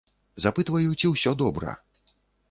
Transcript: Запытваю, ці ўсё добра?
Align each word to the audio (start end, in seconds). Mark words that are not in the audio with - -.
Запытваю, 0.45 0.95
ці 1.01 1.11
ўсё 1.11 1.33
добра? 1.41 1.75